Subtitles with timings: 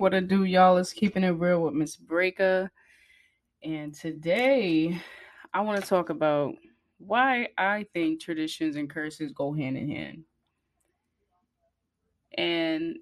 [0.00, 0.78] What I do, y'all?
[0.78, 2.70] Is keeping it real with Miss Breaker.
[3.62, 4.98] And today
[5.52, 6.54] I want to talk about
[6.96, 10.24] why I think traditions and curses go hand in hand.
[12.38, 12.96] And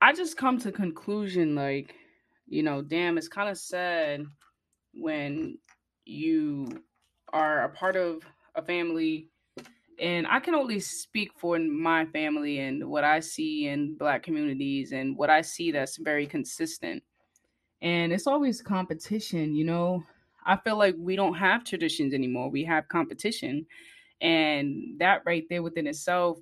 [0.00, 1.96] I just come to conclusion like,
[2.46, 4.24] you know, damn, it's kind of sad
[4.94, 5.58] when
[6.04, 6.68] you
[7.32, 8.22] are a part of
[8.54, 9.28] a family
[10.00, 14.92] and I can only speak for my family and what I see in black communities
[14.92, 17.02] and what I see that's very consistent.
[17.82, 20.04] And it's always competition, you know.
[20.46, 22.50] I feel like we don't have traditions anymore.
[22.50, 23.66] We have competition.
[24.20, 26.38] And that right there within itself,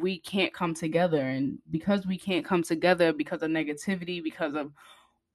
[0.00, 1.20] we can't come together.
[1.20, 4.72] And because we can't come together because of negativity, because of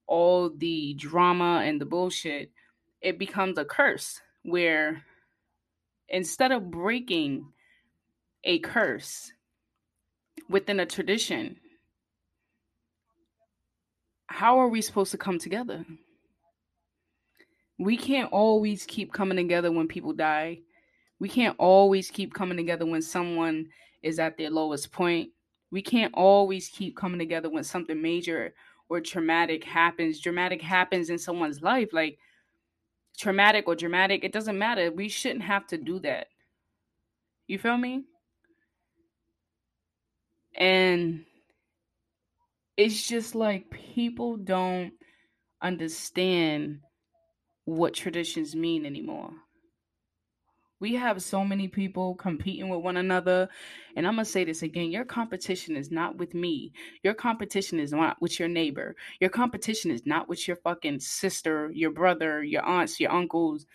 [0.06, 2.50] all the drama and the bullshit,
[3.00, 5.02] it becomes a curse where
[6.08, 7.46] instead of breaking
[8.44, 9.32] a curse
[10.48, 11.56] within a tradition,
[14.26, 15.84] how are we supposed to come together?
[17.78, 20.60] We can't always keep coming together when people die.
[21.18, 23.68] We can't always keep coming together when someone
[24.02, 25.30] is at their lowest point.
[25.70, 28.54] We can't always keep coming together when something major
[28.88, 30.20] or traumatic happens.
[30.20, 31.88] Dramatic happens in someone's life.
[31.92, 32.18] Like,
[33.18, 34.90] traumatic or dramatic, it doesn't matter.
[34.90, 36.28] We shouldn't have to do that.
[37.46, 38.04] You feel me?
[40.56, 41.24] And
[42.76, 44.92] it's just like people don't
[45.62, 46.80] understand
[47.64, 49.30] what traditions mean anymore.
[50.80, 53.48] We have so many people competing with one another.
[53.96, 56.72] And I'm going to say this again your competition is not with me.
[57.02, 58.96] Your competition is not with your neighbor.
[59.20, 63.66] Your competition is not with your fucking sister, your brother, your aunts, your uncles,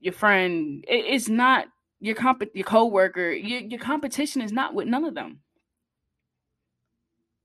[0.00, 0.84] your friend.
[0.88, 1.66] It's not
[2.00, 3.30] your comp your coworker.
[3.30, 5.40] Your, your competition is not with none of them.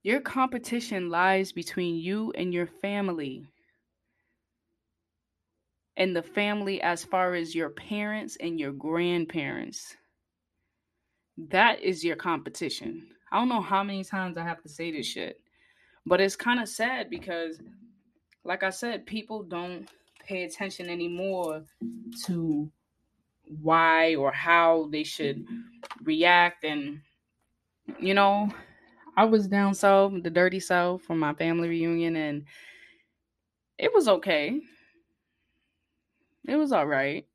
[0.03, 3.45] Your competition lies between you and your family
[5.97, 9.95] and the family as far as your parents and your grandparents.
[11.49, 13.07] That is your competition.
[13.31, 15.41] I don't know how many times I have to say this shit,
[16.05, 17.59] but it's kind of sad because,
[18.43, 19.89] like I said, people don't
[20.23, 21.63] pay attention anymore
[22.25, 22.71] to
[23.61, 25.45] why or how they should
[26.03, 26.63] react.
[26.63, 27.01] And,
[27.99, 28.49] you know,
[29.15, 32.45] I was down south, the dirty south, for my family reunion, and
[33.79, 34.61] it was okay
[36.47, 37.25] it was all right.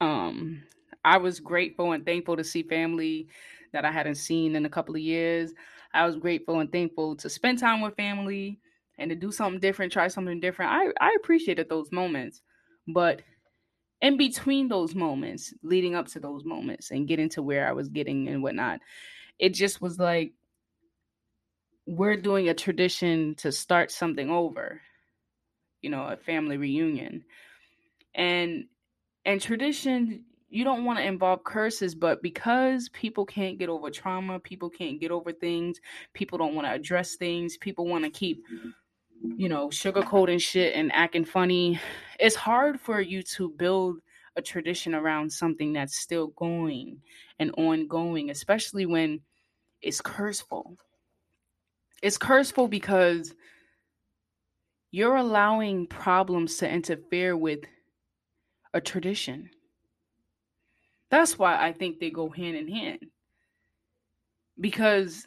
[0.00, 0.62] Um,
[1.04, 3.28] I was grateful and thankful to see family
[3.72, 5.52] that I hadn't seen in a couple of years.
[5.92, 8.58] I was grateful and thankful to spend time with family
[8.98, 10.72] and to do something different, try something different.
[10.72, 12.40] I, I appreciated those moments.
[12.88, 13.22] But
[14.00, 17.88] in between those moments, leading up to those moments and getting to where I was
[17.88, 18.80] getting and whatnot,
[19.38, 20.32] it just was like
[21.86, 24.80] we're doing a tradition to start something over
[25.84, 27.24] you know, a family reunion.
[28.14, 28.66] And
[29.24, 34.40] and tradition, you don't want to involve curses, but because people can't get over trauma,
[34.40, 35.80] people can't get over things,
[36.14, 38.42] people don't want to address things, people want to keep
[39.36, 41.80] you know, sugarcoating shit and acting funny.
[42.20, 43.98] It's hard for you to build
[44.36, 47.00] a tradition around something that's still going
[47.38, 49.20] and ongoing, especially when
[49.82, 50.76] it's curseful.
[52.02, 53.34] It's curseful because
[54.94, 57.58] you're allowing problems to interfere with
[58.74, 59.50] a tradition.
[61.10, 63.00] That's why I think they go hand in hand.
[64.60, 65.26] Because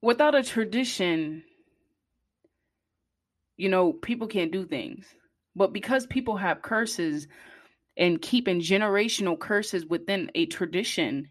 [0.00, 1.44] without a tradition,
[3.58, 5.04] you know, people can't do things.
[5.54, 7.28] But because people have curses
[7.98, 11.28] and keeping generational curses within a tradition,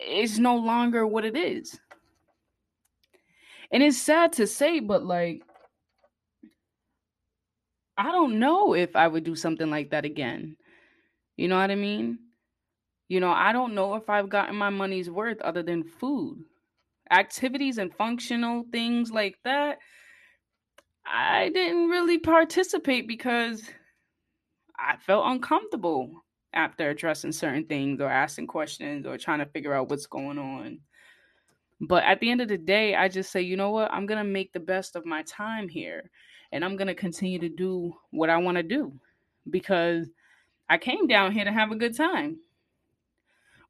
[0.00, 1.76] it's no longer what it is.
[3.72, 5.42] And it's sad to say, but like,
[8.00, 10.56] I don't know if I would do something like that again.
[11.36, 12.18] You know what I mean?
[13.08, 16.38] You know, I don't know if I've gotten my money's worth other than food.
[17.10, 19.80] Activities and functional things like that,
[21.04, 23.68] I didn't really participate because
[24.78, 26.10] I felt uncomfortable
[26.54, 30.80] after addressing certain things or asking questions or trying to figure out what's going on.
[31.82, 33.92] But at the end of the day, I just say, you know what?
[33.92, 36.10] I'm going to make the best of my time here
[36.52, 38.92] and I'm going to continue to do what I want to do
[39.48, 40.08] because
[40.68, 42.38] I came down here to have a good time.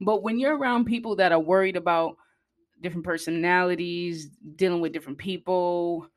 [0.00, 2.16] But when you're around people that are worried about
[2.80, 6.08] different personalities, dealing with different people,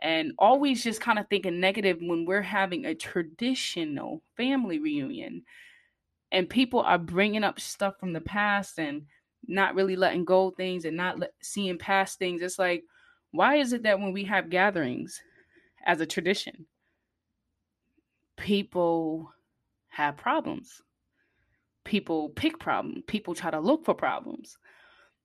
[0.00, 5.42] and always just kind of thinking negative when we're having a traditional family reunion
[6.30, 9.02] and people are bringing up stuff from the past and
[9.46, 12.84] not really letting go things and not let, seeing past things it's like
[13.32, 15.20] Why is it that when we have gatherings
[15.88, 16.66] as a tradition,
[18.36, 19.32] people
[19.88, 20.82] have problems?
[21.84, 23.02] People pick problems.
[23.08, 24.58] People try to look for problems.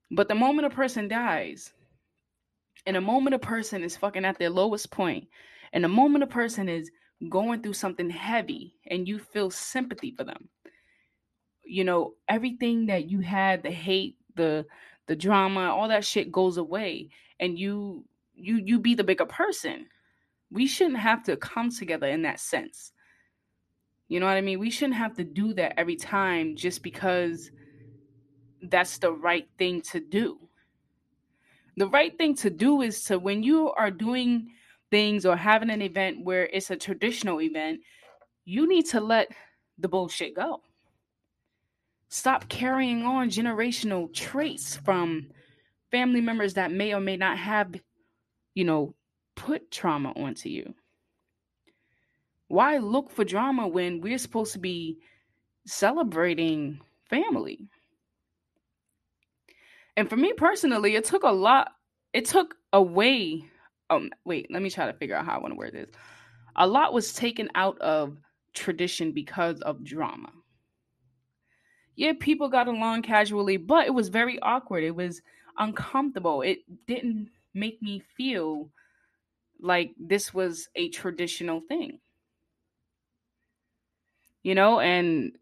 [0.10, 1.74] But the moment a person dies,
[2.86, 5.28] and the moment a person is fucking at their lowest point,
[5.74, 6.90] and the moment a person is
[7.30, 10.50] going through something heavy and you feel sympathy for them,
[11.64, 14.66] you know, everything that you had, the hate, the
[15.08, 19.88] the drama, all that shit goes away and you you you be the bigger person.
[20.54, 22.92] We shouldn't have to come together in that sense.
[24.08, 24.60] You know what I mean?
[24.60, 27.50] We shouldn't have to do that every time just because
[28.62, 30.38] that's the right thing to do.
[31.76, 34.52] The right thing to do is to when you are doing
[34.92, 37.80] things or having an event where it's a traditional event,
[38.46, 39.30] you need to let
[39.80, 40.62] the bullshit go.
[42.10, 45.32] Stop carrying on generational traits from
[45.90, 47.74] family members that may or may not have,
[48.54, 48.94] you know,
[49.36, 50.74] put trauma onto you.
[52.48, 55.00] Why look for drama when we're supposed to be
[55.66, 57.68] celebrating family?
[59.96, 61.72] And for me personally, it took a lot,
[62.14, 63.46] it took away.
[63.90, 65.90] Um, wait, let me try to figure out how I want to word this.
[66.56, 68.18] A lot was taken out of
[68.54, 70.30] tradition because of drama
[71.96, 74.84] yeah, people got along casually, but it was very awkward.
[74.84, 75.22] It was
[75.58, 76.42] uncomfortable.
[76.42, 78.70] It didn't make me feel
[79.64, 82.00] like this was a traditional thing.
[84.44, 85.38] You know, and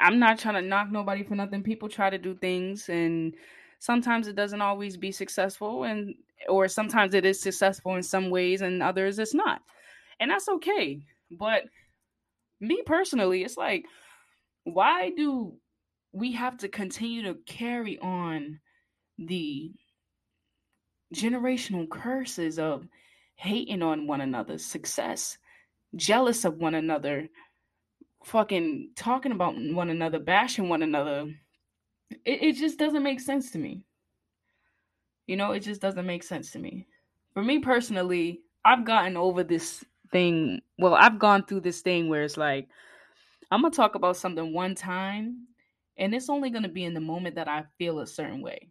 [0.00, 1.62] I'm not trying to knock nobody for nothing.
[1.62, 3.34] People try to do things and
[3.78, 6.14] sometimes it doesn't always be successful and
[6.48, 9.62] or sometimes it is successful in some ways and others it's not.
[10.20, 11.02] And that's okay.
[11.30, 11.64] But
[12.60, 13.86] me personally, it's like
[14.64, 15.56] why do
[16.12, 18.60] we have to continue to carry on
[19.18, 19.72] the
[21.14, 22.86] generational curses of
[23.36, 25.38] hating on one another's success,
[25.94, 27.28] jealous of one another,
[28.24, 31.32] fucking talking about one another, bashing one another.
[32.24, 33.84] It, it just doesn't make sense to me.
[35.26, 36.86] You know, it just doesn't make sense to me.
[37.34, 40.60] For me personally, I've gotten over this thing.
[40.78, 42.68] Well, I've gone through this thing where it's like,
[43.50, 45.46] I'm gonna talk about something one time,
[45.96, 48.70] and it's only gonna be in the moment that I feel a certain way.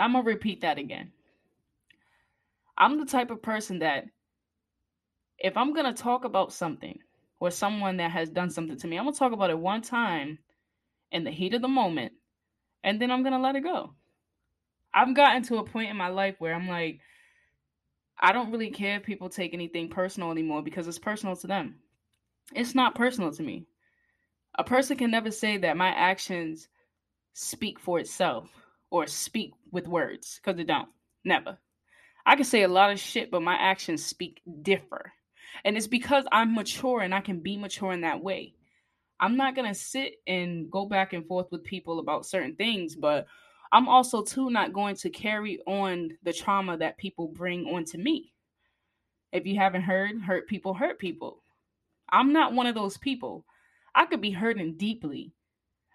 [0.00, 1.12] I'm gonna repeat that again.
[2.76, 4.06] I'm the type of person that
[5.38, 6.98] if I'm gonna talk about something
[7.38, 10.38] or someone that has done something to me, I'm gonna talk about it one time
[11.12, 12.12] in the heat of the moment,
[12.82, 13.92] and then I'm gonna let it go.
[14.94, 17.00] I've gotten to a point in my life where I'm like,
[18.18, 21.76] I don't really care if people take anything personal anymore because it's personal to them.
[22.54, 23.66] It's not personal to me.
[24.56, 26.68] A person can never say that my actions
[27.32, 28.50] speak for itself
[28.90, 30.88] or speak with words because it don't.
[31.24, 31.58] Never.
[32.26, 35.12] I can say a lot of shit, but my actions speak differ.
[35.64, 38.54] And it's because I'm mature and I can be mature in that way.
[39.18, 42.96] I'm not going to sit and go back and forth with people about certain things,
[42.96, 43.26] but
[43.72, 48.32] I'm also too not going to carry on the trauma that people bring onto me.
[49.32, 51.42] If you haven't heard, hurt people hurt people.
[52.10, 53.44] I'm not one of those people.
[53.94, 55.32] I could be hurting deeply.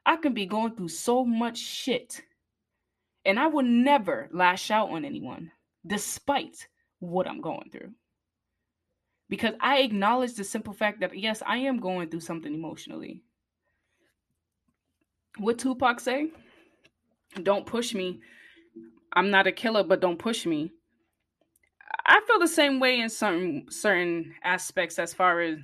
[0.06, 2.22] I could be going through so much shit.
[3.26, 5.52] And I will never lash out on anyone
[5.86, 6.68] despite
[7.00, 7.92] what I'm going through.
[9.30, 13.24] Because I acknowledge the simple fact that yes, I am going through something emotionally.
[15.38, 16.30] What Tupac say?
[17.44, 18.22] don't push me.
[19.14, 20.72] I'm not a killer, but don't push me.
[22.06, 25.58] I feel the same way in certain certain aspects as far as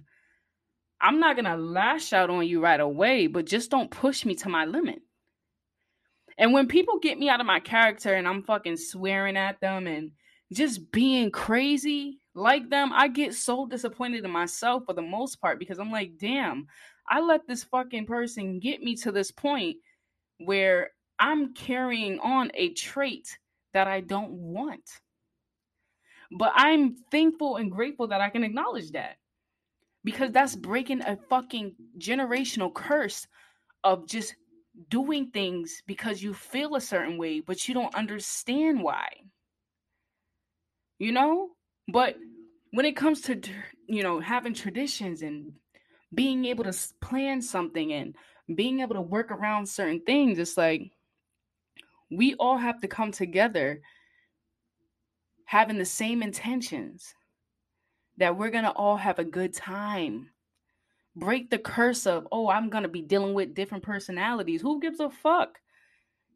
[1.00, 4.50] I'm not gonna lash out on you right away, but just don't push me to
[4.50, 5.02] my limit.
[6.42, 9.86] And when people get me out of my character and I'm fucking swearing at them
[9.86, 10.12] and
[10.52, 15.60] just being crazy like them, I get so disappointed in myself for the most part
[15.60, 16.66] because I'm like, damn,
[17.08, 19.78] I let this fucking person get me to this point
[20.40, 23.38] where I'm carrying on a trait
[23.76, 24.90] that I don't want.
[26.32, 29.18] But I'm thankful and grateful that I can acknowledge that
[30.04, 33.28] because that's breaking a fucking generational curse
[33.84, 34.34] of just
[34.90, 39.08] doing things because you feel a certain way, but you don't understand why.
[40.98, 41.50] You know?
[41.88, 42.16] But
[42.72, 43.42] when it comes to,
[43.88, 45.54] you know, having traditions and
[46.14, 48.16] being able to plan something and
[48.56, 50.92] being able to work around certain things, it's like,
[52.10, 53.82] we all have to come together
[55.46, 57.14] having the same intentions
[58.18, 60.31] that we're going to all have a good time.
[61.16, 64.62] Break the curse of, oh, I'm going to be dealing with different personalities.
[64.62, 65.60] Who gives a fuck?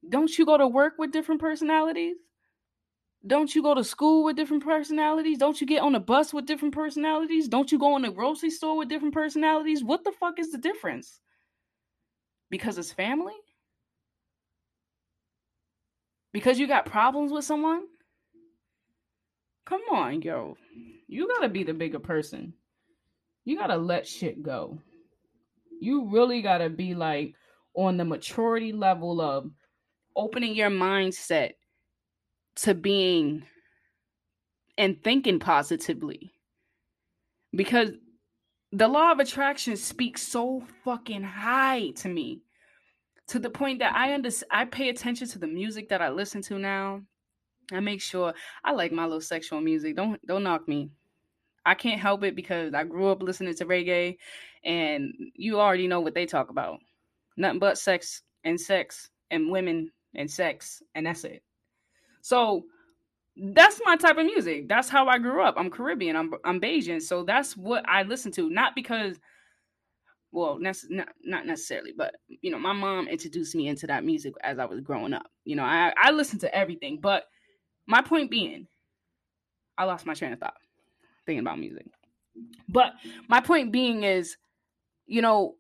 [0.08, 2.17] Don't you go to work with different personalities?
[3.25, 5.39] Don't you go to school with different personalities?
[5.39, 7.48] Don't you get on a bus with different personalities?
[7.48, 9.84] Don't you go in the grocery store with different personalities?
[9.84, 11.20] What the fuck is the difference?
[12.51, 13.34] Because it's family?
[16.34, 17.84] Because you got problems with someone?
[19.65, 20.58] Come on, yo.
[21.08, 22.53] You gotta be the bigger person.
[23.46, 24.80] You gotta let shit go.
[25.80, 27.36] You really gotta be like
[27.75, 29.52] on the maturity level of
[30.16, 31.54] opening your mindset
[32.56, 33.44] to being
[34.78, 36.32] and thinking positively.
[37.54, 37.92] Because
[38.72, 42.42] the law of attraction speaks so fucking high to me
[43.28, 46.42] to the point that I under I pay attention to the music that I listen
[46.44, 47.02] to now.
[47.72, 48.34] I make sure
[48.64, 49.96] I like my little sexual music.
[49.96, 50.90] Don't don't knock me.
[51.65, 54.17] I can't help it because I grew up listening to reggae
[54.63, 56.79] and you already know what they talk about.
[57.38, 61.43] Nothing but sex and sex and women and sex and that's it.
[62.22, 62.65] So
[63.36, 64.69] that's my type of music.
[64.69, 65.55] That's how I grew up.
[65.57, 66.15] I'm Caribbean.
[66.15, 67.01] I'm I'm Bajan.
[67.01, 68.50] So that's what I listen to.
[68.50, 69.19] Not because,
[70.31, 70.77] well, not
[71.24, 74.79] not necessarily, but you know, my mom introduced me into that music as I was
[74.79, 75.27] growing up.
[75.43, 77.00] You know, I I listen to everything.
[77.01, 77.25] But
[77.88, 78.67] my point being,
[79.77, 80.55] I lost my train of thought
[81.25, 81.86] thinking about music.
[82.67, 82.94] But
[83.27, 84.38] my point being is,
[85.05, 85.55] you know,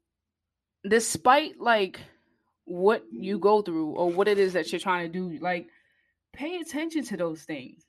[0.87, 1.99] despite like
[2.65, 5.67] what you go through or what it is that you're trying to do, like
[6.33, 7.85] pay attention to those things.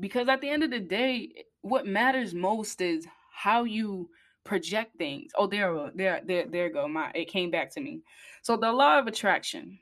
[0.00, 4.08] Because at the end of the day what matters most is how you
[4.44, 5.32] project things.
[5.36, 8.02] Oh there there there there go my it came back to me.
[8.42, 9.78] So the law of attraction.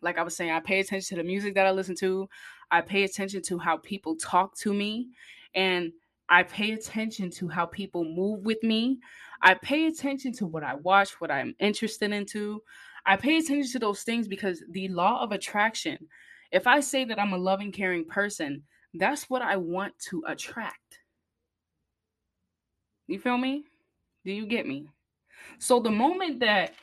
[0.00, 2.28] Like i was saying i pay attention to the music that i listen to.
[2.70, 5.08] I pay attention to how people talk to me
[5.58, 5.92] and
[6.28, 8.98] i pay attention to how people move with me
[9.42, 12.62] i pay attention to what i watch what i'm interested into
[13.04, 15.98] i pay attention to those things because the law of attraction
[16.50, 18.62] if I say that I'm a loving, caring person,
[18.94, 21.00] that's what I want to attract.
[23.06, 23.64] You feel me?
[24.24, 24.86] Do you get me?
[25.58, 26.74] So the moment that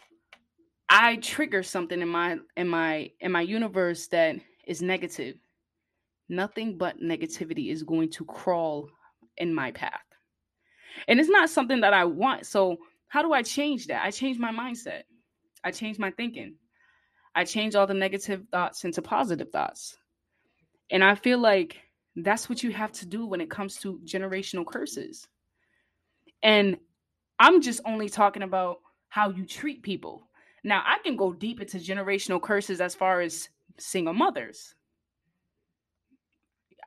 [0.89, 5.36] I trigger something in my in my in my universe that is negative,
[6.29, 8.89] nothing but negativity is going to crawl
[9.38, 10.01] in my path.
[11.08, 12.46] And it's not something that I want.
[12.46, 12.77] So
[13.08, 14.03] how do I change that?
[14.03, 15.03] I change my mindset.
[15.63, 16.55] I change my thinking.
[17.34, 19.98] I change all the negative thoughts into positive thoughts.
[20.91, 21.77] And I feel like
[22.15, 25.27] that's what you have to do when it comes to generational curses.
[26.44, 26.77] And
[27.39, 28.77] I'm just only talking about
[29.10, 30.29] how you treat people.
[30.63, 34.75] Now, I can go deep into generational curses as far as single mothers.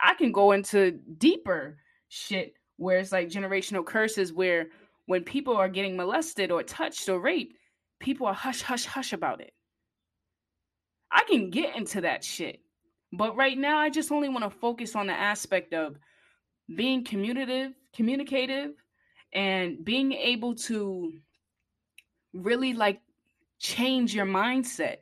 [0.00, 1.78] I can go into deeper
[2.08, 4.68] shit where it's like generational curses where
[5.06, 7.56] when people are getting molested or touched or raped,
[7.98, 9.52] people are hush, hush, hush about it.
[11.10, 12.60] I can get into that shit.
[13.12, 15.96] But right now, I just only want to focus on the aspect of
[16.76, 18.72] being communicative, communicative,
[19.32, 21.12] and being able to
[22.34, 23.00] really like
[23.58, 24.98] change your mindset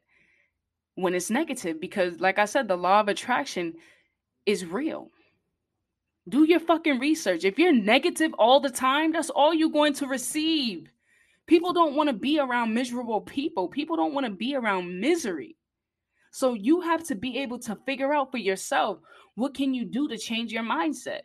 [0.95, 1.81] when it's negative.
[1.81, 3.75] Because, like I said, the law of attraction
[4.47, 5.11] is real.
[6.29, 7.45] Do your fucking research.
[7.45, 10.89] If you're negative all the time, that's all you're going to receive.
[11.47, 13.69] People don't want to be around miserable people.
[13.69, 15.57] People don't want to be around misery.
[16.33, 18.99] So you have to be able to figure out for yourself
[19.37, 21.21] what can you do to change your mindset.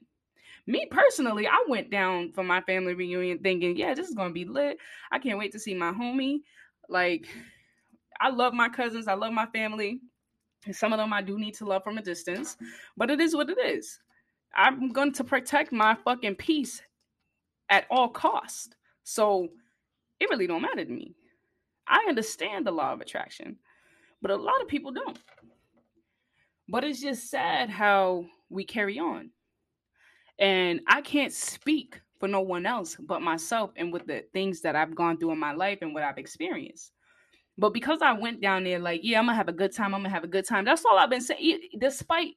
[0.67, 4.45] Me personally, I went down for my family reunion thinking, yeah, this is gonna be
[4.45, 4.77] lit.
[5.11, 6.41] I can't wait to see my homie.
[6.87, 7.27] Like,
[8.19, 9.99] I love my cousins, I love my family.
[10.71, 12.57] Some of them I do need to love from a distance,
[12.95, 13.99] but it is what it is.
[14.55, 16.81] I'm going to protect my fucking peace
[17.69, 18.69] at all costs.
[19.03, 19.47] So
[20.19, 21.15] it really don't matter to me.
[21.87, 23.57] I understand the law of attraction
[24.21, 25.17] but a lot of people don't.
[26.69, 29.31] But it's just sad how we carry on.
[30.39, 34.75] And I can't speak for no one else but myself and with the things that
[34.75, 36.91] I've gone through in my life and what I've experienced.
[37.57, 40.01] But because I went down there, like, yeah, I'm gonna have a good time, I'm
[40.01, 40.65] gonna have a good time.
[40.65, 41.59] That's all I've been saying.
[41.79, 42.35] Despite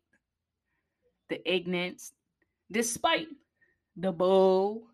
[1.28, 2.12] the ignorance,
[2.70, 3.28] despite
[3.96, 4.88] the bull,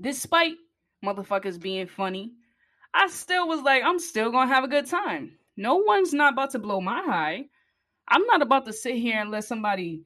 [0.00, 0.54] despite
[1.04, 2.32] motherfuckers being funny,
[2.94, 5.38] I still was like, I'm still gonna have a good time.
[5.56, 7.44] No one's not about to blow my high.
[8.08, 10.04] I'm not about to sit here and let somebody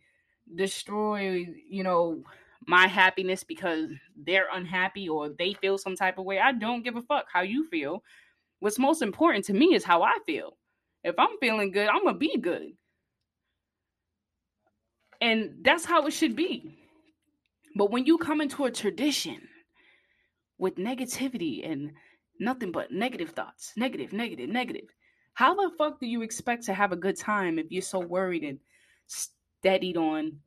[0.55, 2.23] destroy, you know,
[2.67, 6.39] my happiness because they're unhappy or they feel some type of way.
[6.39, 8.03] I don't give a fuck how you feel.
[8.61, 10.57] What's most important to me is how I feel.
[11.05, 12.73] If I'm feeling good, I'm to be good.
[15.21, 16.77] And that's how it should be.
[17.77, 19.49] But when you come into a tradition
[20.59, 21.93] with negativity and
[22.41, 24.89] nothing but negative thoughts, negative, negative, negative,
[25.35, 28.43] How the fuck do you expect to have a good time if you're so worried
[28.43, 28.59] and
[29.07, 30.41] steadied on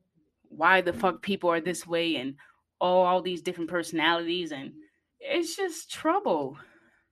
[0.49, 2.35] why the fuck people are this way and
[2.81, 4.73] all, all these different personalities and
[5.19, 6.57] it's just trouble.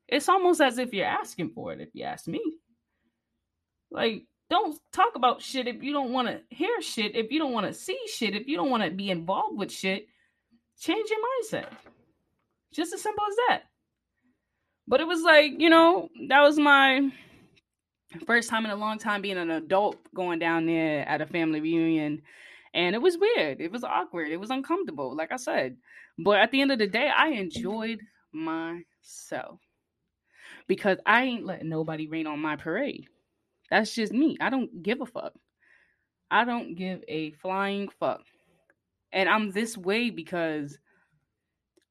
[0.08, 2.42] It's almost as if you're asking for it, if you ask me.
[3.92, 7.54] Like, don't talk about shit if you don't want to hear shit, if you don't
[7.54, 10.08] want to see shit, if you don't want to be involved with shit.
[10.80, 11.68] Change your mindset.
[12.74, 13.64] Just as simple as that.
[14.88, 17.12] But it was like, you know, that was my
[18.26, 21.60] first time in a long time being an adult going down there at a family
[21.60, 22.22] reunion.
[22.74, 23.60] And it was weird.
[23.60, 24.30] It was awkward.
[24.30, 25.78] It was uncomfortable, like I said.
[26.18, 28.00] But at the end of the day, I enjoyed
[28.32, 29.60] myself
[30.68, 33.08] because I ain't letting nobody rain on my parade.
[33.70, 34.38] That's just me.
[34.40, 35.34] I don't give a fuck.
[36.30, 38.22] I don't give a flying fuck.
[39.12, 40.78] And I'm this way because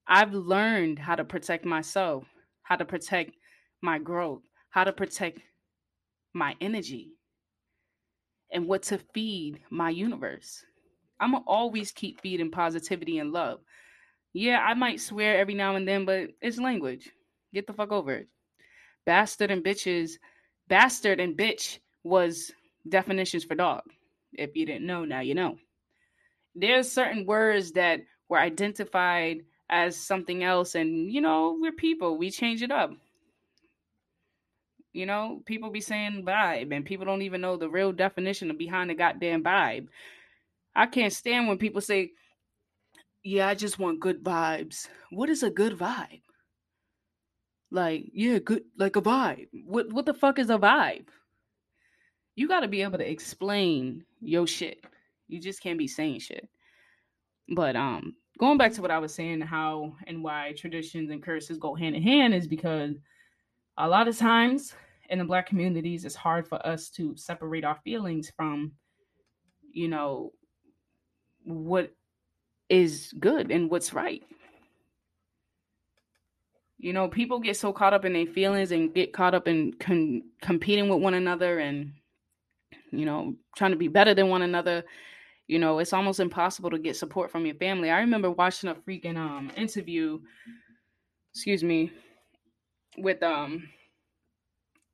[0.07, 2.25] I've learned how to protect myself,
[2.63, 3.33] how to protect
[3.83, 5.41] my growth, how to protect
[6.35, 7.13] my energy,
[8.53, 10.65] and what to feed my universe.
[11.19, 13.61] I'm gonna always keep feeding positivity and love.
[14.33, 17.11] Yeah, I might swear every now and then, but it's language.
[17.55, 18.29] Get the fuck over it.
[19.07, 20.13] Bastard and bitches,
[20.69, 22.53] bastard and bitch was
[22.89, 23.83] definitions for dog.
[24.33, 25.57] If you didn't know, now you know.
[26.55, 32.31] There's certain words that were identified as something else, and you know, we're people, we
[32.31, 32.91] change it up.
[34.93, 38.59] You know, people be saying vibe, and people don't even know the real definition of
[38.59, 39.89] behind the goddamn vibe.
[40.75, 42.11] I can't stand when people say
[43.27, 44.87] yeah, I just want good vibes.
[45.11, 46.21] What is a good vibe?
[47.77, 49.49] Like, yeah, good like a vibe.
[49.67, 51.09] What what the fuck is a vibe?
[52.35, 54.83] You got to be able to explain your shit.
[55.29, 56.49] You just can't be saying shit.
[57.55, 61.59] But um going back to what I was saying how and why traditions and curses
[61.59, 62.97] go hand in hand is because
[63.77, 64.73] a lot of times
[65.11, 68.73] in the black communities it's hard for us to separate our feelings from
[69.71, 70.33] you know
[71.45, 71.93] what
[72.71, 74.23] is good and what's right.
[76.79, 79.73] You know, people get so caught up in their feelings and get caught up in
[79.81, 81.93] con- competing with one another and,
[82.91, 84.85] you know, trying to be better than one another.
[85.47, 87.91] You know, it's almost impossible to get support from your family.
[87.91, 90.19] I remember watching a freaking um interview,
[91.33, 91.93] excuse me,
[92.99, 93.69] with um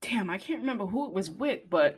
[0.02, 1.96] damn, I can't remember who it was with, but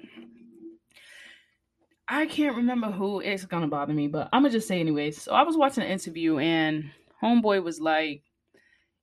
[2.06, 5.22] I can't remember who it's gonna bother me, but I'm gonna just say anyways.
[5.22, 6.90] So I was watching an interview and
[7.22, 8.22] homeboy was like,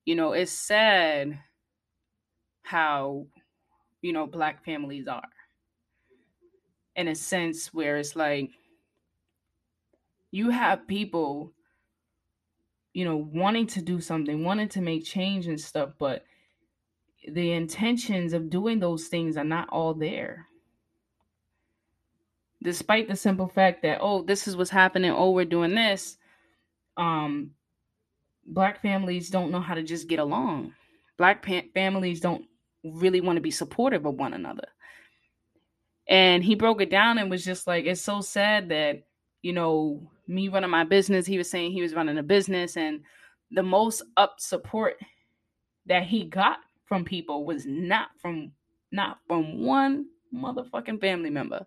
[0.05, 1.39] you know, it's sad
[2.63, 3.27] how,
[4.01, 5.29] you know, black families are.
[6.95, 8.51] In a sense where it's like
[10.31, 11.53] you have people,
[12.93, 16.25] you know, wanting to do something, wanting to make change and stuff, but
[17.27, 20.47] the intentions of doing those things are not all there
[22.63, 26.17] despite the simple fact that oh this is what's happening oh we're doing this
[26.97, 27.51] um
[28.45, 30.73] black families don't know how to just get along.
[31.17, 32.45] Black pa- families don't
[32.83, 34.67] really want to be supportive of one another.
[36.07, 39.03] And he broke it down and was just like it's so sad that
[39.41, 43.01] you know me running my business he was saying he was running a business and
[43.51, 44.95] the most up support
[45.85, 48.51] that he got from people was not from
[48.91, 51.65] not from one motherfucking family member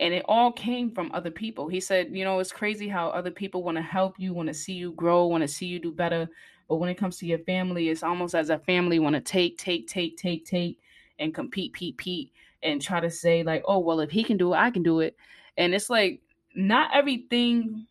[0.00, 1.68] and it all came from other people.
[1.68, 4.54] He said, you know, it's crazy how other people want to help you, want to
[4.54, 6.28] see you grow, want to see you do better,
[6.68, 9.58] but when it comes to your family, it's almost as a family want to take,
[9.58, 10.78] take, take, take, take,
[11.18, 12.32] and compete, pete, pete,
[12.62, 15.00] and try to say like, oh well, if he can do it, I can do
[15.00, 15.16] it,
[15.58, 16.20] and it's like
[16.54, 17.86] not everything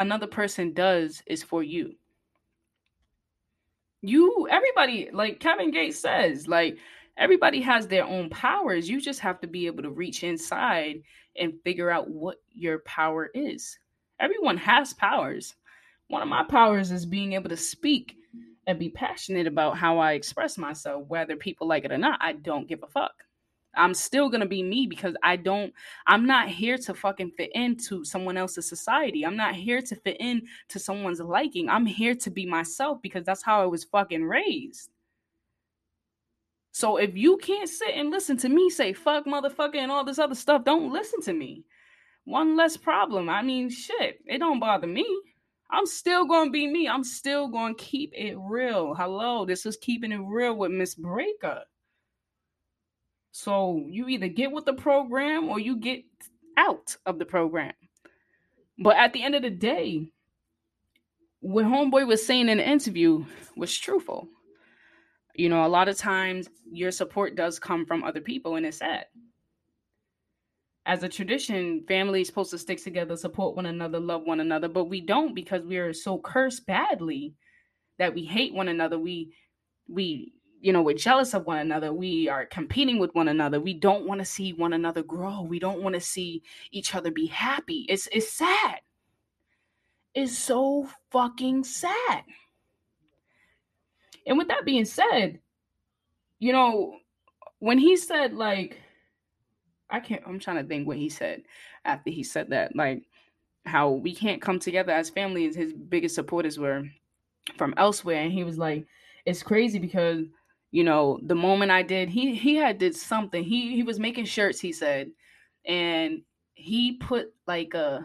[0.00, 1.94] another person does is for you.
[4.02, 6.76] You, everybody, like Kevin Gates says, like
[7.16, 8.88] everybody has their own powers.
[8.88, 11.02] You just have to be able to reach inside
[11.38, 13.78] and figure out what your power is.
[14.20, 15.54] Everyone has powers.
[16.08, 18.16] One of my powers is being able to speak
[18.66, 22.18] and be passionate about how I express myself, whether people like it or not.
[22.22, 23.12] I don't give a fuck.
[23.76, 25.72] I'm still gonna be me because I don't,
[26.06, 29.26] I'm not here to fucking fit into someone else's society.
[29.26, 31.68] I'm not here to fit in to someone's liking.
[31.68, 34.90] I'm here to be myself because that's how I was fucking raised.
[36.74, 40.18] So if you can't sit and listen to me say fuck motherfucker and all this
[40.18, 41.64] other stuff, don't listen to me.
[42.24, 43.28] One less problem.
[43.28, 45.06] I mean, shit, it don't bother me.
[45.70, 46.88] I'm still going to be me.
[46.88, 48.92] I'm still going to keep it real.
[48.92, 51.62] Hello, this is keeping it real with Miss Breaker.
[53.30, 56.02] So you either get with the program or you get
[56.56, 57.74] out of the program.
[58.80, 60.08] But at the end of the day,
[61.38, 63.24] what Homeboy was saying in the interview
[63.56, 64.28] was truthful.
[65.34, 68.78] You know, a lot of times your support does come from other people, and it's
[68.78, 69.06] sad.
[70.86, 74.68] As a tradition, family is supposed to stick together, support one another, love one another,
[74.68, 77.34] but we don't because we are so cursed badly
[77.98, 78.98] that we hate one another.
[78.98, 79.32] We
[79.88, 81.92] we you know we're jealous of one another.
[81.92, 83.60] We are competing with one another.
[83.60, 85.42] We don't want to see one another grow.
[85.42, 87.86] We don't want to see each other be happy.
[87.88, 88.80] It's it's sad.
[90.14, 92.24] It's so fucking sad
[94.26, 95.38] and with that being said
[96.38, 96.96] you know
[97.58, 98.78] when he said like
[99.90, 101.42] i can't i'm trying to think what he said
[101.84, 103.04] after he said that like
[103.66, 106.84] how we can't come together as families his biggest supporters were
[107.56, 108.22] from elsewhere.
[108.22, 108.86] And he was like
[109.26, 110.26] it's crazy because
[110.70, 113.42] you know the moment i did he he had did something.
[113.42, 115.10] He he was making shirts he said.
[115.66, 116.22] And
[116.54, 118.04] he put like a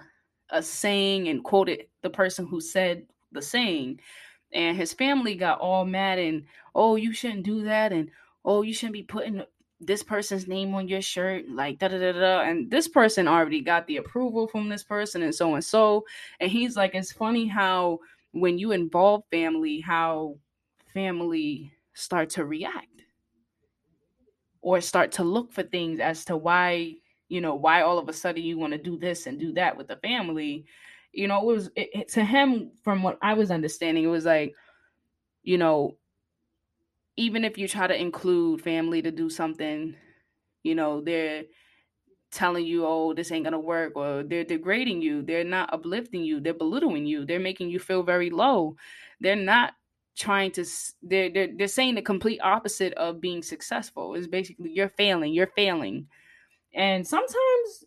[0.52, 4.00] a saying and quoted the person who said the saying
[4.52, 8.10] and his family got all mad and oh you shouldn't do that and
[8.46, 9.44] oh you shouldn't be putting
[9.82, 13.62] this person's name on your shirt like da da da da and this person already
[13.62, 16.06] got the approval from this person and so and so
[16.40, 18.00] and he's like it's funny how
[18.32, 20.36] when you involve family how
[20.94, 22.88] family start to react
[24.62, 26.94] or start to look for things as to why
[27.30, 29.78] you know why all of a sudden you want to do this and do that
[29.78, 30.66] with the family
[31.12, 34.26] you know it was it, it, to him from what i was understanding it was
[34.26, 34.54] like
[35.44, 35.96] you know
[37.18, 39.96] even if you try to include family to do something
[40.64, 41.44] you know they're
[42.32, 45.22] telling you oh this ain't gonna work or they're degrading you.
[45.22, 46.40] They're not uplifting you.
[46.40, 47.26] They're belittling you.
[47.26, 48.76] They're making you feel very low.
[49.20, 49.74] They're not
[50.16, 50.66] trying to
[51.02, 54.16] they're, they're they're saying the complete opposite of being successful.
[54.16, 55.34] Is basically you're failing.
[55.34, 56.08] You're failing.
[56.74, 57.86] And sometimes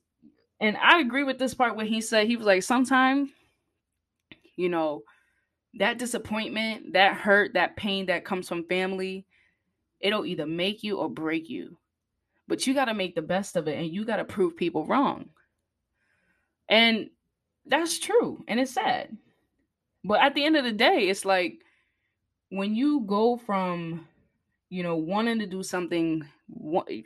[0.62, 3.28] and i agree with this part when he said he was like sometimes
[4.56, 5.02] you know
[5.74, 9.26] that disappointment that hurt that pain that comes from family
[10.02, 11.78] it'll either make you or break you.
[12.48, 14.84] But you got to make the best of it and you got to prove people
[14.84, 15.30] wrong.
[16.68, 17.08] And
[17.64, 19.16] that's true and it's sad.
[20.04, 21.60] But at the end of the day it's like
[22.50, 24.06] when you go from
[24.68, 26.26] you know wanting to do something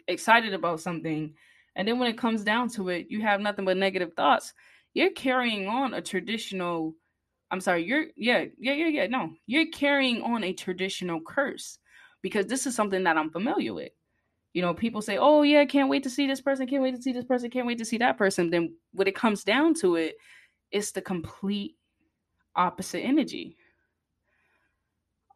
[0.08, 1.34] excited about something
[1.76, 4.52] and then when it comes down to it you have nothing but negative thoughts.
[4.94, 6.94] You're carrying on a traditional
[7.52, 9.30] i'm sorry you're yeah yeah yeah yeah no.
[9.46, 11.78] You're carrying on a traditional curse
[12.22, 13.92] because this is something that i'm familiar with.
[14.54, 17.02] You know people say oh yeah can't wait to see this person can't wait to
[17.02, 18.50] see this person can't wait to see that person.
[18.50, 20.16] Then when it comes down to it
[20.72, 21.76] it's the complete
[22.56, 23.56] opposite energy.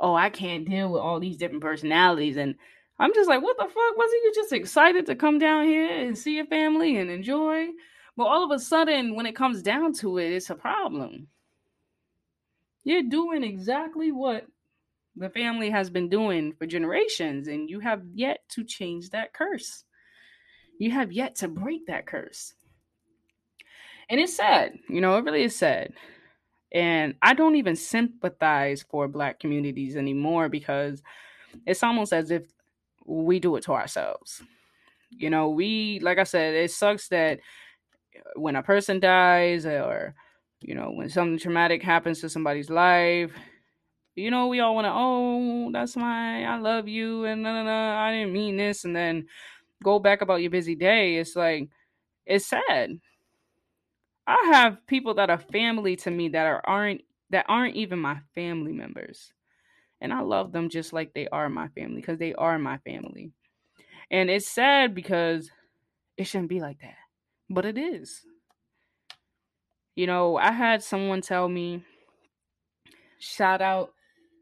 [0.00, 2.38] Oh, I can't deal with all these different personalities.
[2.38, 2.54] And
[3.00, 3.96] I'm just like, what the fuck?
[3.96, 7.68] Wasn't you just excited to come down here and see your family and enjoy?
[8.14, 11.28] But all of a sudden, when it comes down to it, it's a problem.
[12.84, 14.46] You're doing exactly what
[15.16, 19.84] the family has been doing for generations, and you have yet to change that curse.
[20.78, 22.52] You have yet to break that curse.
[24.10, 25.94] And it's sad, you know, it really is sad.
[26.70, 31.02] And I don't even sympathize for Black communities anymore because
[31.66, 32.42] it's almost as if
[33.04, 34.42] we do it to ourselves.
[35.10, 37.40] You know, we, like I said, it sucks that
[38.16, 40.14] uh, when a person dies or,
[40.60, 43.32] you know, when something traumatic happens to somebody's life,
[44.14, 47.64] you know, we all want to, oh, that's my, I love you, and no, no,
[47.64, 49.26] no, I didn't mean this, and then
[49.82, 51.16] go back about your busy day.
[51.16, 51.68] It's like,
[52.26, 53.00] it's sad.
[54.26, 58.20] I have people that are family to me that are aren't that aren't even my
[58.34, 59.32] family members.
[60.00, 63.32] And I love them just like they are my family because they are my family.
[64.10, 65.50] And it's sad because
[66.16, 66.96] it shouldn't be like that.
[67.48, 68.22] But it is.
[69.94, 71.84] You know, I had someone tell me
[73.18, 73.92] shout out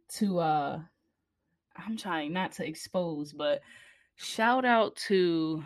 [0.08, 0.80] to uh
[1.76, 3.60] I'm trying not to expose, but
[4.16, 5.64] shout out to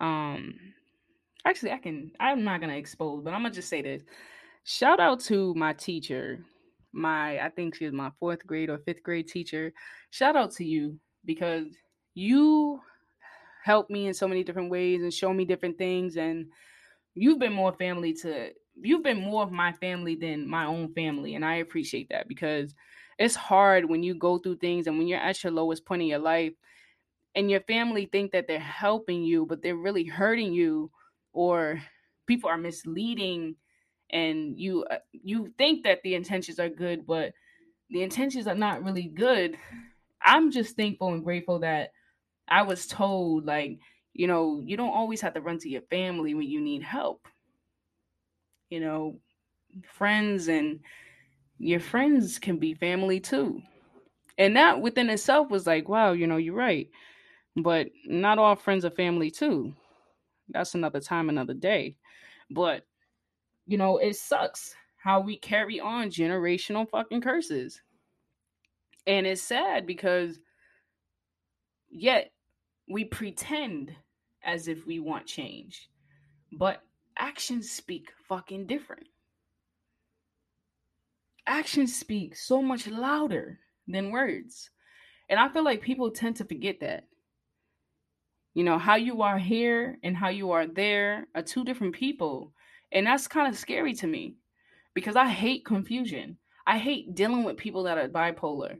[0.00, 0.54] um
[1.44, 4.02] actually I can I'm not gonna expose, but I'm gonna just say this.
[4.64, 6.44] Shout out to my teacher,
[6.92, 9.72] my I think she was my fourth grade or fifth grade teacher.
[10.10, 11.66] Shout out to you because
[12.14, 12.80] you
[13.64, 16.46] helped me in so many different ways and show me different things and
[17.14, 21.34] you've been more family to you've been more of my family than my own family
[21.34, 22.74] and I appreciate that because
[23.18, 26.08] it's hard when you go through things and when you're at your lowest point in
[26.08, 26.54] your life
[27.34, 30.90] and your family think that they're helping you but they're really hurting you
[31.32, 31.82] or
[32.26, 33.56] people are misleading
[34.12, 37.32] and you uh, you think that the intentions are good but
[37.90, 39.56] the intentions are not really good
[40.22, 41.92] i'm just thankful and grateful that
[42.48, 43.78] i was told like
[44.14, 47.28] you know you don't always have to run to your family when you need help
[48.70, 49.18] you know
[49.84, 50.80] friends and
[51.58, 53.62] your friends can be family too
[54.38, 56.90] And that within itself was like, wow, you know, you're right.
[57.56, 59.74] But not all friends are family too.
[60.48, 61.96] That's another time, another day.
[62.50, 62.86] But,
[63.70, 67.80] you know, it sucks how we carry on generational fucking curses.
[69.06, 70.40] And it's sad because
[71.88, 72.32] yet
[72.88, 73.94] we pretend
[74.42, 75.88] as if we want change,
[76.50, 76.82] but
[77.16, 79.06] actions speak fucking different.
[81.46, 84.70] Actions speak so much louder than words.
[85.28, 87.04] And I feel like people tend to forget that.
[88.52, 92.52] You know, how you are here and how you are there are two different people.
[92.92, 94.34] And that's kind of scary to me
[94.94, 96.38] because I hate confusion.
[96.66, 98.78] I hate dealing with people that are bipolar.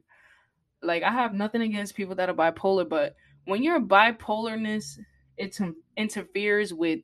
[0.82, 4.98] Like, I have nothing against people that are bipolar, but when your bipolarness
[5.36, 5.58] it
[5.96, 7.00] interferes with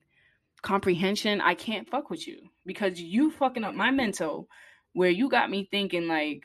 [0.63, 4.49] comprehension, I can't fuck with you because you fucking up my mental
[4.93, 6.43] where you got me thinking like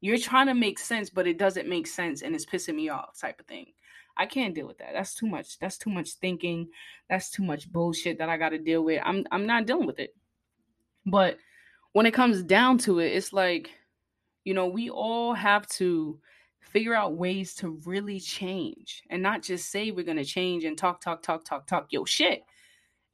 [0.00, 3.18] you're trying to make sense, but it doesn't make sense and it's pissing me off
[3.18, 3.66] type of thing.
[4.16, 4.90] I can't deal with that.
[4.92, 5.58] That's too much.
[5.58, 6.68] That's too much thinking.
[7.08, 9.00] That's too much bullshit that I got to deal with.
[9.04, 10.14] I'm I'm not dealing with it.
[11.06, 11.38] But
[11.92, 13.70] when it comes down to it, it's like,
[14.44, 16.18] you know, we all have to
[16.60, 20.78] figure out ways to really change and not just say we're going to change and
[20.78, 22.42] talk, talk, talk, talk, talk yo shit.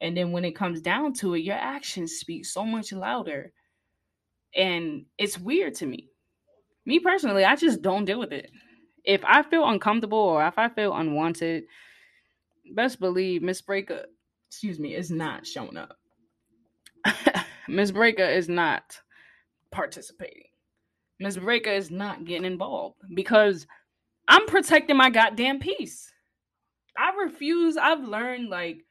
[0.01, 3.53] And then when it comes down to it, your actions speak so much louder.
[4.55, 6.09] And it's weird to me.
[6.87, 8.51] Me personally, I just don't deal with it.
[9.09, 11.65] If I feel uncomfortable or if I feel unwanted,
[12.75, 14.05] best believe Miss Breaker,
[14.51, 15.97] excuse me, is not showing up.
[17.69, 19.01] Miss Breaker is not
[19.73, 20.45] participating.
[21.19, 23.67] Miss Breaker is not getting involved because
[24.29, 26.13] I'm protecting my goddamn peace.
[26.99, 27.79] I refuse.
[27.79, 28.85] I've learned like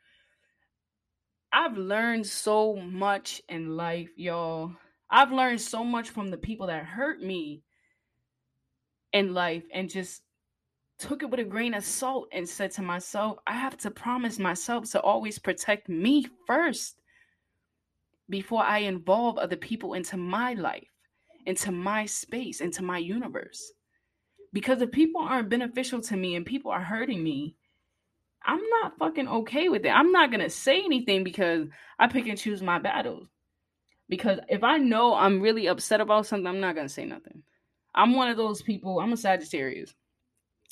[1.54, 4.72] I've learned so much in life, y'all.
[5.12, 7.62] I've learned so much from the people that hurt me
[9.18, 10.22] in life and just
[11.00, 14.40] took it with a grain of salt and said to myself, I have to promise
[14.40, 16.96] myself to always protect me first
[18.30, 20.88] before I involve other people into my life
[21.48, 23.72] into my space, into my universe.
[24.54, 27.56] Because if people aren't beneficial to me and people are hurting me,
[28.46, 29.90] I'm not fucking okay with it.
[29.90, 33.28] I'm not to say anything because I pick and choose my battles.
[34.10, 37.44] Because if I know I'm really upset about something, I'm not to say nothing.
[37.98, 39.96] I'm one of those people, I'm a Sagittarius.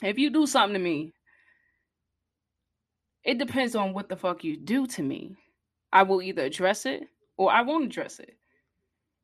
[0.03, 1.11] If you do something to me,
[3.23, 5.35] it depends on what the fuck you do to me.
[5.91, 7.01] I will either address it
[7.35, 8.37] or I won't address it.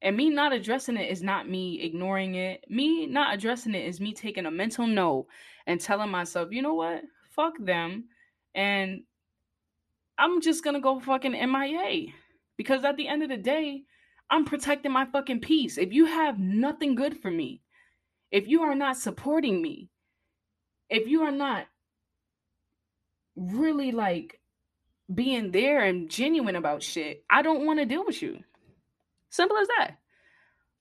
[0.01, 2.65] And me not addressing it is not me ignoring it.
[2.67, 5.27] Me not addressing it is me taking a mental note
[5.67, 7.03] and telling myself, you know what?
[7.35, 8.05] Fuck them.
[8.55, 9.03] And
[10.17, 12.07] I'm just gonna go fucking MIA.
[12.57, 13.83] Because at the end of the day,
[14.31, 15.77] I'm protecting my fucking peace.
[15.77, 17.60] If you have nothing good for me,
[18.31, 19.89] if you are not supporting me,
[20.89, 21.65] if you are not
[23.35, 24.39] really like
[25.13, 28.39] being there and genuine about shit, I don't want to deal with you.
[29.29, 29.97] Simple as that.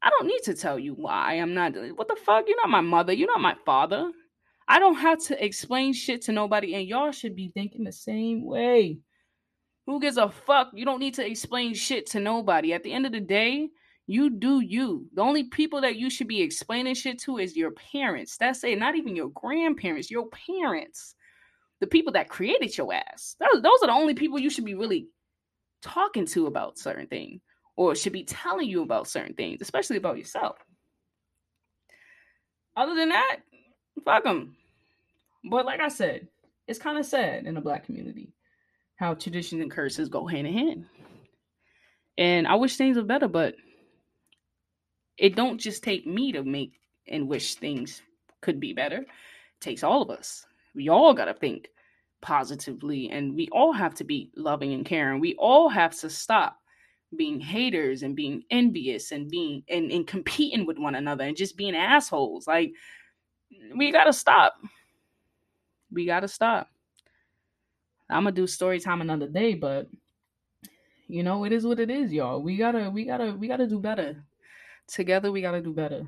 [0.03, 1.75] I don't need to tell you why I'm not.
[1.95, 2.47] What the fuck?
[2.47, 3.13] You're not my mother.
[3.13, 4.11] You're not my father.
[4.67, 8.45] I don't have to explain shit to nobody, and y'all should be thinking the same
[8.45, 8.99] way.
[9.87, 10.71] Who gives a fuck?
[10.73, 12.73] You don't need to explain shit to nobody.
[12.73, 13.71] At the end of the day,
[14.11, 15.07] you do you.
[15.15, 18.37] The only people that you should be explaining shit to is your parents.
[18.37, 18.79] That's it.
[18.79, 21.15] Not even your grandparents, your parents.
[21.81, 23.37] The people that created your ass.
[23.39, 25.07] Those, those are the only people you should be really
[25.81, 27.41] talking to about certain things
[27.77, 30.57] or should be telling you about certain things, especially about yourself.
[32.77, 33.37] Other than that,
[34.05, 34.57] fuck them.
[35.49, 36.27] But like I said,
[36.67, 38.33] it's kind of sad in the black community
[38.97, 40.87] how traditions and curses go hand in hand.
[42.19, 43.55] And I wish things were better, but
[45.21, 48.01] it don't just take me to make and wish things
[48.41, 48.97] could be better.
[48.97, 49.07] It
[49.61, 50.47] takes all of us.
[50.75, 51.69] We all got to think
[52.23, 55.21] positively and we all have to be loving and caring.
[55.21, 56.57] We all have to stop
[57.17, 61.57] being haters and being envious and being and, and competing with one another and just
[61.57, 62.47] being assholes.
[62.47, 62.73] Like
[63.77, 64.55] we gotta stop.
[65.93, 66.69] We gotta stop.
[68.09, 69.87] I'm gonna do story time another day, but
[71.09, 72.41] you know, it is what it is, y'all.
[72.41, 74.25] We gotta, we gotta, we gotta do better.
[74.91, 76.07] Together, we gotta do better.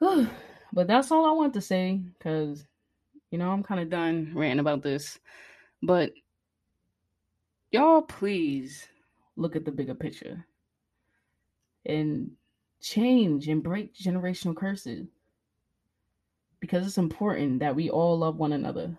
[0.00, 2.66] but that's all I want to say, because
[3.30, 5.18] you know, I'm kind of done ranting about this.
[5.82, 6.12] But
[7.70, 8.86] y'all, please
[9.36, 10.44] look at the bigger picture
[11.86, 12.30] and
[12.82, 15.06] change and break generational curses
[16.60, 18.94] because it's important that we all love one another.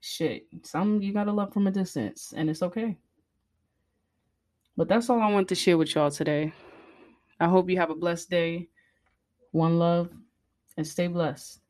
[0.00, 2.96] Shit, some you gotta love from a distance, and it's okay.
[4.76, 6.52] But that's all I want to share with y'all today.
[7.38, 8.68] I hope you have a blessed day.
[9.52, 10.10] One love
[10.76, 11.60] and stay blessed.